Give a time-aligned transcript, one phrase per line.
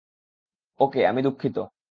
[0.79, 1.57] ওকে, আমি দুঃখিত।